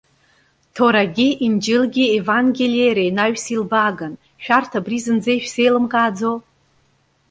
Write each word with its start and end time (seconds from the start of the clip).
Ҭорагьы, 0.73 1.27
Инџьылгьы 1.45 2.05
Евангелие 2.19 2.85
иара 2.89 3.03
инаҩс 3.09 3.43
илбааган. 3.55 4.13
Шәарҭ 4.43 4.71
абри 4.79 4.97
зынӡа 5.03 5.31
ишәзеилымкааӡо? 5.37 6.31